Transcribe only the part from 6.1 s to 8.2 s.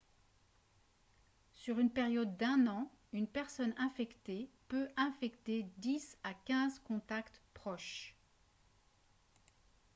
à 15 contacts proches